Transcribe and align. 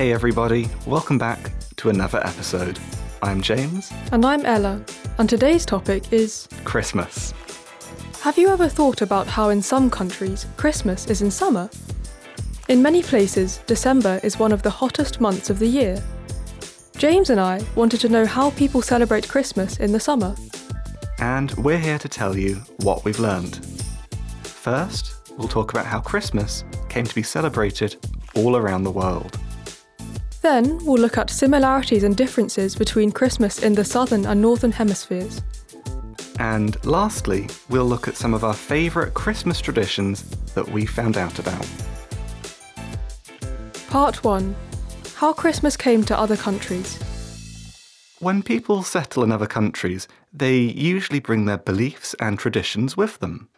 Hey, 0.00 0.14
everybody, 0.14 0.66
welcome 0.86 1.18
back 1.18 1.52
to 1.76 1.90
another 1.90 2.26
episode. 2.26 2.78
I'm 3.22 3.42
James. 3.42 3.92
And 4.12 4.24
I'm 4.24 4.46
Ella, 4.46 4.82
and 5.18 5.28
today's 5.28 5.66
topic 5.66 6.10
is 6.10 6.48
Christmas. 6.64 7.34
Have 8.22 8.38
you 8.38 8.48
ever 8.48 8.66
thought 8.66 9.02
about 9.02 9.26
how 9.26 9.50
in 9.50 9.60
some 9.60 9.90
countries 9.90 10.46
Christmas 10.56 11.06
is 11.08 11.20
in 11.20 11.30
summer? 11.30 11.68
In 12.70 12.80
many 12.80 13.02
places, 13.02 13.58
December 13.66 14.18
is 14.22 14.38
one 14.38 14.52
of 14.52 14.62
the 14.62 14.70
hottest 14.70 15.20
months 15.20 15.50
of 15.50 15.58
the 15.58 15.66
year. 15.66 16.02
James 16.96 17.28
and 17.28 17.38
I 17.38 17.60
wanted 17.74 18.00
to 18.00 18.08
know 18.08 18.24
how 18.24 18.52
people 18.52 18.80
celebrate 18.80 19.28
Christmas 19.28 19.80
in 19.80 19.92
the 19.92 20.00
summer. 20.00 20.34
And 21.18 21.50
we're 21.56 21.76
here 21.76 21.98
to 21.98 22.08
tell 22.08 22.38
you 22.38 22.54
what 22.78 23.04
we've 23.04 23.20
learned. 23.20 23.62
First, 24.44 25.30
we'll 25.36 25.46
talk 25.46 25.74
about 25.74 25.84
how 25.84 26.00
Christmas 26.00 26.64
came 26.88 27.04
to 27.04 27.14
be 27.14 27.22
celebrated 27.22 27.96
all 28.34 28.56
around 28.56 28.84
the 28.84 28.90
world. 28.90 29.38
Then 30.42 30.78
we'll 30.86 31.00
look 31.00 31.18
at 31.18 31.28
similarities 31.28 32.02
and 32.02 32.16
differences 32.16 32.74
between 32.74 33.12
Christmas 33.12 33.62
in 33.62 33.74
the 33.74 33.84
southern 33.84 34.24
and 34.24 34.40
northern 34.40 34.72
hemispheres. 34.72 35.42
And 36.38 36.82
lastly, 36.86 37.48
we'll 37.68 37.84
look 37.84 38.08
at 38.08 38.16
some 38.16 38.32
of 38.32 38.42
our 38.42 38.54
favourite 38.54 39.12
Christmas 39.12 39.60
traditions 39.60 40.22
that 40.54 40.66
we 40.66 40.86
found 40.86 41.18
out 41.18 41.38
about. 41.38 41.66
Part 43.88 44.24
1 44.24 44.56
How 45.16 45.34
Christmas 45.34 45.76
came 45.76 46.04
to 46.04 46.18
other 46.18 46.38
countries. 46.38 46.98
When 48.20 48.42
people 48.42 48.82
settle 48.82 49.22
in 49.22 49.32
other 49.32 49.46
countries, 49.46 50.08
they 50.32 50.56
usually 50.56 51.20
bring 51.20 51.44
their 51.44 51.58
beliefs 51.58 52.14
and 52.20 52.38
traditions 52.38 52.96
with 52.96 53.18
them. 53.18 53.48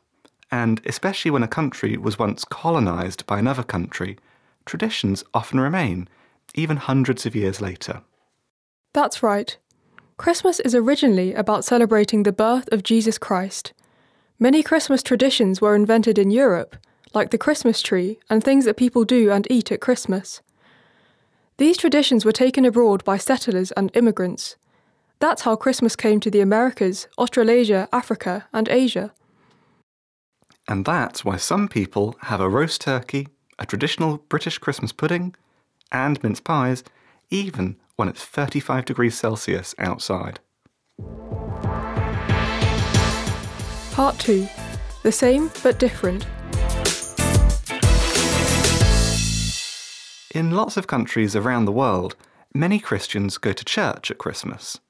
And 0.51 0.81
especially 0.85 1.31
when 1.31 1.43
a 1.45 1.49
country 1.49 1.97
was 1.97 2.19
once 2.19 2.45
colonised 2.45 3.25
by 3.27 3.39
another 3.39 3.63
country, 3.63 4.19
traditions 4.65 5.23
often 5.33 5.61
remain 5.61 6.09
even 6.55 6.77
hundreds 6.77 7.27
of 7.27 7.35
years 7.35 7.61
later. 7.61 8.03
That's 8.93 9.23
right. 9.23 9.57
Christmas 10.17 10.61
is 10.61 10.75
originally 10.75 11.35
about 11.35 11.65
celebrating 11.65 12.23
the 12.23 12.33
birth 12.33 12.71
of 12.73 12.83
Jesus 12.83 13.19
Christ. 13.19 13.73
Many 14.39 14.63
Christmas 14.63 15.03
traditions 15.03 15.61
were 15.61 15.75
invented 15.75 16.19
in 16.19 16.31
Europe, 16.31 16.77
like 17.15 17.31
the 17.31 17.39
Christmas 17.39 17.83
tree 17.83 18.19
and 18.29 18.43
things 18.43 18.65
that 18.65 18.77
people 18.77 19.05
do 19.05 19.31
and 19.31 19.47
eat 19.51 19.73
at 19.73 19.81
Christmas. 19.81 20.41
These 21.59 21.77
traditions 21.77 22.25
were 22.25 22.33
taken 22.33 22.65
abroad 22.65 23.05
by 23.05 23.17
settlers 23.19 23.73
and 23.73 23.91
immigrants. 23.95 24.57
That's 25.21 25.43
how 25.43 25.57
Christmas 25.57 25.95
came 25.95 26.19
to 26.21 26.31
the 26.31 26.41
Americas, 26.41 27.07
Australasia, 27.19 27.89
Africa, 27.93 28.47
and 28.53 28.69
Asia. 28.69 29.13
And 30.69 30.85
that's 30.85 31.25
why 31.25 31.37
some 31.37 31.69
people 31.69 32.17
have 32.23 32.41
a 32.41 32.49
roast 32.49 32.81
turkey, 32.81 33.29
a 33.59 33.67
traditional 33.67 34.19
British 34.29 34.59
Christmas 34.59 34.93
pudding, 34.93 35.35
and 35.93 36.23
mince 36.23 36.41
pies, 36.41 36.83
even 37.31 37.77
when 37.97 38.09
it's 38.09 38.25
35 38.25 38.85
degrees 38.85 39.17
Celsius 39.17 39.75
outside. 39.79 40.41
Part 43.93 44.19
2 44.19 44.49
The 45.03 45.13
Same 45.13 45.51
but 45.63 45.79
Different. 45.79 46.27
In 50.35 50.53
lots 50.53 50.79
of 50.79 50.87
countries 50.87 51.37
around 51.37 51.67
the 51.67 51.73
world, 51.73 52.17
many 52.55 52.79
Christians 52.79 53.37
go 53.37 53.53
to 53.53 53.65
church 53.65 54.11
at 54.11 54.17
Christmas. 54.17 54.81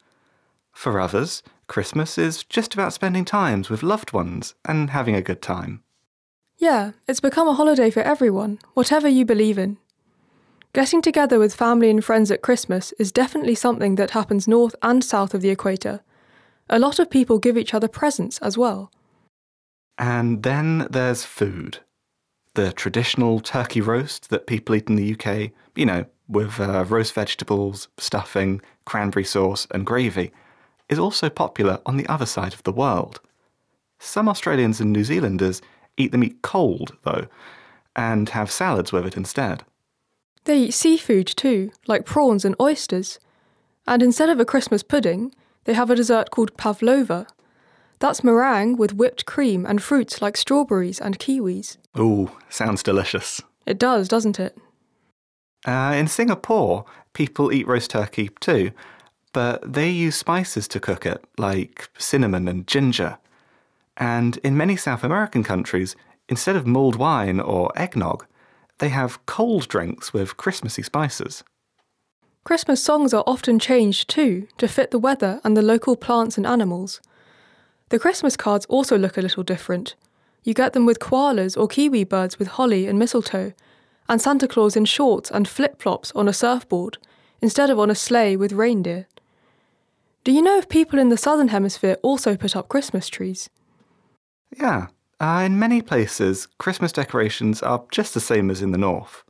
For 0.70 1.00
others, 1.00 1.42
Christmas 1.66 2.16
is 2.16 2.44
just 2.44 2.74
about 2.74 2.92
spending 2.92 3.24
times 3.24 3.68
with 3.68 3.82
loved 3.82 4.12
ones 4.12 4.54
and 4.64 4.90
having 4.90 5.16
a 5.16 5.22
good 5.22 5.42
time. 5.42 5.82
Yeah, 6.58 6.92
it's 7.08 7.18
become 7.18 7.48
a 7.48 7.54
holiday 7.54 7.90
for 7.90 8.00
everyone, 8.02 8.60
whatever 8.74 9.08
you 9.08 9.24
believe 9.24 9.58
in. 9.58 9.78
Getting 10.74 11.02
together 11.02 11.38
with 11.38 11.54
family 11.54 11.90
and 11.90 12.02
friends 12.02 12.30
at 12.30 12.40
Christmas 12.40 12.92
is 12.92 13.12
definitely 13.12 13.54
something 13.54 13.96
that 13.96 14.12
happens 14.12 14.48
north 14.48 14.74
and 14.80 15.04
south 15.04 15.34
of 15.34 15.42
the 15.42 15.50
equator. 15.50 16.00
A 16.70 16.78
lot 16.78 16.98
of 16.98 17.10
people 17.10 17.38
give 17.38 17.58
each 17.58 17.74
other 17.74 17.88
presents 17.88 18.38
as 18.38 18.56
well. 18.56 18.90
And 19.98 20.42
then 20.42 20.86
there's 20.90 21.24
food. 21.24 21.80
The 22.54 22.72
traditional 22.72 23.40
turkey 23.40 23.82
roast 23.82 24.30
that 24.30 24.46
people 24.46 24.74
eat 24.74 24.88
in 24.88 24.96
the 24.96 25.12
UK, 25.12 25.50
you 25.76 25.84
know, 25.84 26.06
with 26.26 26.58
uh, 26.58 26.86
roast 26.88 27.12
vegetables, 27.12 27.88
stuffing, 27.98 28.62
cranberry 28.86 29.24
sauce, 29.24 29.66
and 29.72 29.84
gravy, 29.84 30.32
is 30.88 30.98
also 30.98 31.28
popular 31.28 31.80
on 31.84 31.98
the 31.98 32.06
other 32.06 32.26
side 32.26 32.54
of 32.54 32.62
the 32.62 32.72
world. 32.72 33.20
Some 33.98 34.26
Australians 34.26 34.80
and 34.80 34.90
New 34.90 35.04
Zealanders 35.04 35.60
eat 35.98 36.12
the 36.12 36.18
meat 36.18 36.40
cold, 36.40 36.96
though, 37.02 37.26
and 37.94 38.30
have 38.30 38.50
salads 38.50 38.90
with 38.90 39.04
it 39.04 39.18
instead. 39.18 39.64
They 40.44 40.58
eat 40.58 40.74
seafood 40.74 41.26
too, 41.26 41.70
like 41.86 42.04
prawns 42.04 42.44
and 42.44 42.56
oysters. 42.60 43.18
And 43.86 44.02
instead 44.02 44.28
of 44.28 44.40
a 44.40 44.44
Christmas 44.44 44.82
pudding, 44.82 45.34
they 45.64 45.74
have 45.74 45.90
a 45.90 45.96
dessert 45.96 46.30
called 46.30 46.56
pavlova. 46.56 47.26
That's 48.00 48.24
meringue 48.24 48.76
with 48.76 48.94
whipped 48.94 49.26
cream 49.26 49.64
and 49.64 49.82
fruits 49.82 50.20
like 50.20 50.36
strawberries 50.36 51.00
and 51.00 51.18
kiwis. 51.18 51.76
Ooh, 51.98 52.30
sounds 52.48 52.82
delicious. 52.82 53.40
It 53.66 53.78
does, 53.78 54.08
doesn't 54.08 54.40
it? 54.40 54.58
Uh, 55.64 55.94
in 55.96 56.08
Singapore, 56.08 56.84
people 57.12 57.52
eat 57.52 57.68
roast 57.68 57.90
turkey 57.90 58.30
too, 58.40 58.72
but 59.32 59.72
they 59.72 59.88
use 59.88 60.16
spices 60.16 60.66
to 60.68 60.80
cook 60.80 61.06
it, 61.06 61.24
like 61.38 61.88
cinnamon 61.96 62.48
and 62.48 62.66
ginger. 62.66 63.18
And 63.96 64.38
in 64.38 64.56
many 64.56 64.76
South 64.76 65.04
American 65.04 65.44
countries, 65.44 65.94
instead 66.28 66.56
of 66.56 66.66
mulled 66.66 66.96
wine 66.96 67.38
or 67.38 67.70
eggnog, 67.76 68.26
they 68.82 68.88
have 68.88 69.24
cold 69.26 69.68
drinks 69.68 70.12
with 70.12 70.36
Christmassy 70.36 70.82
spices. 70.82 71.44
Christmas 72.42 72.82
songs 72.82 73.14
are 73.14 73.22
often 73.28 73.60
changed 73.60 74.10
too 74.10 74.48
to 74.58 74.66
fit 74.66 74.90
the 74.90 74.98
weather 74.98 75.40
and 75.44 75.56
the 75.56 75.62
local 75.62 75.94
plants 75.94 76.36
and 76.36 76.44
animals. 76.44 77.00
The 77.90 78.00
Christmas 78.00 78.36
cards 78.36 78.66
also 78.66 78.98
look 78.98 79.16
a 79.16 79.22
little 79.22 79.44
different. 79.44 79.94
You 80.42 80.52
get 80.52 80.72
them 80.72 80.84
with 80.84 80.98
koalas 80.98 81.56
or 81.56 81.68
kiwi 81.68 82.02
birds 82.02 82.40
with 82.40 82.48
holly 82.48 82.88
and 82.88 82.98
mistletoe, 82.98 83.52
and 84.08 84.20
Santa 84.20 84.48
Claus 84.48 84.74
in 84.74 84.84
shorts 84.84 85.30
and 85.30 85.46
flip 85.46 85.80
flops 85.80 86.10
on 86.16 86.26
a 86.26 86.32
surfboard, 86.32 86.98
instead 87.40 87.70
of 87.70 87.78
on 87.78 87.88
a 87.88 87.94
sleigh 87.94 88.34
with 88.34 88.50
reindeer. 88.50 89.06
Do 90.24 90.32
you 90.32 90.42
know 90.42 90.58
if 90.58 90.68
people 90.68 90.98
in 90.98 91.08
the 91.08 91.16
southern 91.16 91.48
hemisphere 91.48 91.98
also 92.02 92.36
put 92.36 92.56
up 92.56 92.68
Christmas 92.68 93.08
trees? 93.08 93.48
Yeah, 94.58 94.88
uh, 95.22 95.42
in 95.46 95.56
many 95.56 95.80
places, 95.80 96.48
Christmas 96.58 96.90
decorations 96.90 97.62
are 97.62 97.84
just 97.92 98.12
the 98.12 98.20
same 98.20 98.50
as 98.50 98.60
in 98.60 98.72
the 98.72 98.78
north. 98.78 99.22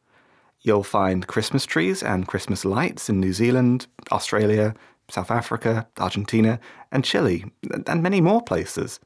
You'll 0.63 0.85
find 0.85 1.27
Christmas 1.27 1.67
trees 1.67 2.03
and 2.03 2.27
Christmas 2.27 2.65
lights 2.65 3.11
in 3.11 3.21
New 3.21 3.35
Zealand, 3.35 3.89
Australia, 4.11 4.75
South 5.11 5.31
Africa, 5.31 5.87
Argentina, 5.99 6.59
and 6.91 7.05
Chile, 7.05 7.45
and 7.87 8.03
many 8.03 8.23
more 8.23 8.41
places. 8.41 9.01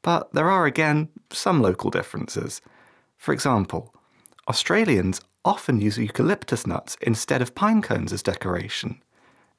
But 0.00 0.32
there 0.32 0.50
are 0.50 0.64
again 0.64 1.10
some 1.30 1.60
local 1.60 1.90
differences. 1.90 2.62
For 3.18 3.34
example, 3.34 3.94
Australians 4.48 5.20
often 5.44 5.82
use 5.82 5.98
eucalyptus 5.98 6.66
nuts 6.66 6.96
instead 7.02 7.42
of 7.42 7.54
pine 7.54 7.82
cones 7.82 8.10
as 8.10 8.22
decoration, 8.22 9.02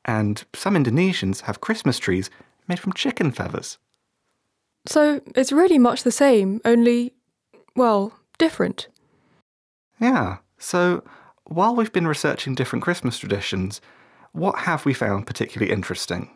and 0.06 0.44
some 0.56 0.74
Indonesians 0.75 1.41
have 1.41 1.62
Christmas 1.62 2.00
trees 2.00 2.31
made 2.68 2.80
from 2.80 2.94
chicken 2.94 3.31
feathers. 3.31 3.78
So 4.86 5.22
it's 5.36 5.52
really 5.52 5.78
much 5.78 6.03
the 6.03 6.12
same, 6.12 6.59
only, 6.66 7.14
well, 7.75 8.14
different. 8.40 8.88
Yeah, 10.00 10.38
so 10.58 11.03
while 11.44 11.75
we've 11.75 11.94
been 11.94 12.08
researching 12.08 12.56
different 12.56 12.81
Christmas 12.84 13.19
traditions, 13.19 13.80
what 14.31 14.59
have 14.59 14.86
we 14.86 14.94
found 14.94 15.28
particularly 15.28 15.72
interesting? 15.72 16.31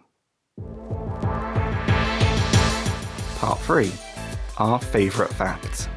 Part 3.37 3.59
3 3.61 3.91
Our 4.57 4.79
favourite 4.79 5.33
facts. 5.33 5.89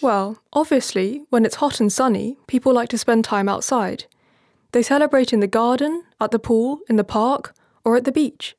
Well, 0.00 0.40
obviously, 0.52 1.24
when 1.30 1.44
it's 1.44 1.56
hot 1.56 1.80
and 1.80 1.92
sunny, 1.92 2.36
people 2.46 2.72
like 2.72 2.88
to 2.90 2.98
spend 2.98 3.24
time 3.24 3.48
outside. 3.48 4.04
They 4.72 4.82
celebrate 4.82 5.32
in 5.32 5.40
the 5.40 5.46
garden, 5.46 6.04
at 6.20 6.30
the 6.30 6.38
pool, 6.38 6.80
in 6.88 6.96
the 6.96 7.04
park, 7.04 7.54
or 7.84 7.96
at 7.96 8.04
the 8.04 8.12
beach. 8.12 8.56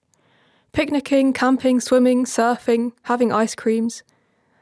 Picnicking, 0.72 1.34
camping, 1.34 1.80
swimming, 1.80 2.26
surfing, 2.26 2.94
having 3.04 3.32
ice 3.32 3.56
creams. 3.56 4.04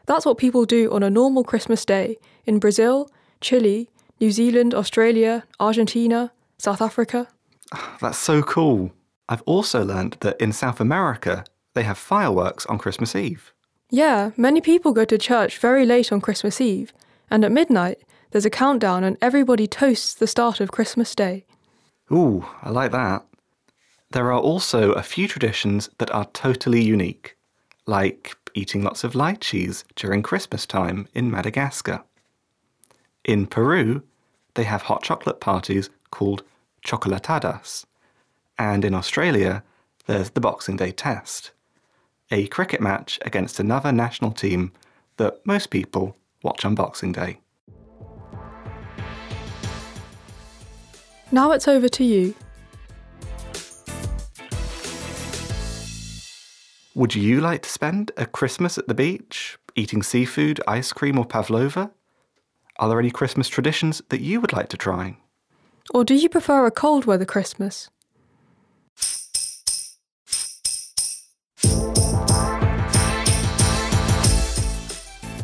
That's 0.06 0.26
what 0.26 0.38
people 0.38 0.66
do 0.66 0.92
on 0.92 1.04
a 1.04 1.10
normal 1.10 1.44
Christmas 1.44 1.86
day 1.86 2.18
in 2.46 2.60
Brazil, 2.60 3.10
Chile, 3.40 3.90
New 4.20 4.32
Zealand, 4.32 4.74
Australia, 4.74 5.44
Argentina, 5.60 6.32
South 6.58 6.82
Africa. 6.82 7.28
Ah, 7.72 7.98
that's 8.02 8.18
so 8.18 8.44
cool. 8.44 8.92
I've 9.30 9.42
also 9.44 9.86
learned 9.86 10.18
that 10.20 10.40
in 10.42 10.52
South 10.52 10.82
America, 10.82 11.46
they 11.74 11.84
have 11.84 11.98
fireworks 11.98 12.66
on 12.66 12.78
Christmas 12.78 13.16
Eve. 13.16 13.54
Yeah, 13.90 14.32
many 14.38 14.62
people 14.62 14.94
go 14.94 15.06
to 15.06 15.18
church 15.18 15.58
very 15.58 15.86
late 15.86 16.12
on 16.12 16.22
Christmas 16.22 16.60
Eve, 16.60 16.94
and 17.30 17.46
at 17.46 17.52
midnight, 17.52 18.00
there's 18.32 18.46
a 18.46 18.50
countdown 18.50 19.04
and 19.04 19.18
everybody 19.22 19.68
toasts 19.68 20.14
the 20.14 20.28
start 20.28 20.60
of 20.60 20.72
Christmas 20.72 21.16
Day. 21.16 21.46
Ooh, 22.12 22.46
I 22.62 22.70
like 22.70 22.92
that. 22.92 23.26
There 24.12 24.30
are 24.34 24.40
also 24.40 24.92
a 24.92 25.04
few 25.04 25.26
traditions 25.26 25.90
that 25.98 26.12
are 26.12 26.26
totally 26.34 26.84
unique, 26.84 27.38
like 27.86 28.36
eating 28.54 28.84
lots 28.84 29.06
of 29.06 29.14
lychees 29.14 29.86
during 29.96 30.22
Christmas 30.22 30.66
time 30.66 31.08
in 31.14 31.32
Madagascar. 31.32 32.04
In 33.24 33.48
Peru, 33.48 34.04
they 34.56 34.66
have 34.66 34.82
hot 34.82 35.02
chocolate 35.04 35.40
parties 35.40 35.90
called 36.10 36.44
chocolatadas. 36.86 37.86
And 38.60 38.84
in 38.84 38.94
Australia, 38.94 39.64
there's 40.08 40.32
the 40.32 40.42
Boxing 40.42 40.76
Day 40.76 40.92
Test, 40.92 41.52
a 42.32 42.48
cricket 42.48 42.82
match 42.82 43.18
against 43.22 43.62
another 43.62 43.94
national 43.94 44.32
team 44.32 44.74
that 45.16 45.40
most 45.46 45.70
people 45.70 46.18
watch 46.44 46.66
on 46.66 46.76
Boxing 46.76 47.14
Day. 47.14 47.40
Now 51.32 51.54
it's 51.54 51.70
over 51.70 51.88
to 51.88 52.04
you. 52.04 52.36
Would 57.02 57.16
you 57.16 57.42
like 57.42 57.64
to 57.64 57.70
spend 57.70 58.12
a 58.16 58.28
Christmas 58.28 58.78
at 58.78 58.88
the 58.88 58.94
beach, 58.94 59.58
eating 59.76 60.04
seafood, 60.04 60.62
ice 60.68 60.94
cream, 60.94 61.18
or 61.18 61.26
pavlova? 61.26 61.90
Are 62.78 62.90
there 62.90 63.00
any 63.00 63.10
Christmas 63.10 63.50
traditions 63.50 64.04
that 64.10 64.22
you 64.22 64.40
would 64.40 64.54
like 64.54 64.70
to 64.70 64.78
try? 64.78 65.18
Or 65.96 66.06
do 66.06 66.14
you 66.14 66.30
prefer 66.30 66.68
a 66.68 66.70
cold 66.70 67.06
weather 67.06 67.26
Christmas? 67.26 67.90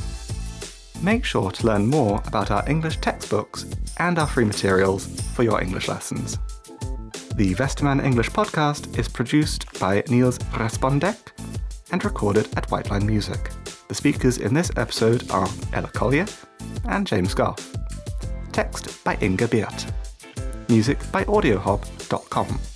Make 1.03 1.27
sure 1.27 1.51
to 1.51 1.67
learn 1.67 1.87
more 1.87 2.23
about 2.27 2.51
our 2.51 2.67
English 2.67 2.97
textbooks 2.97 3.67
and 3.99 4.19
our 4.19 4.27
free 4.27 4.47
materials 4.47 5.05
for 5.35 5.43
your 5.43 5.61
English 5.61 5.89
lessons. 5.89 6.39
The 7.35 7.55
Westermann 7.57 8.03
English 8.03 8.31
podcast 8.31 8.99
is 8.99 9.07
produced 9.07 9.67
by 9.79 10.03
Niels 10.09 10.39
Respondek 10.55 11.19
and 11.93 12.03
recorded 12.03 12.49
at 12.57 12.71
White 12.71 12.91
Line 12.91 13.05
Music. 13.05 13.51
The 13.89 13.95
speakers 13.95 14.39
in 14.39 14.55
this 14.55 14.71
episode 14.77 15.31
are 15.31 15.47
Ella 15.75 15.89
Collier 15.89 16.25
and 16.87 17.07
James 17.07 17.35
Gough. 17.35 17.66
Text 18.57 19.05
by 19.05 19.19
Inga 19.21 19.49
Birth. 19.49 19.93
Music 20.71 20.99
by 21.13 21.25
AudioHob.com. 21.25 22.76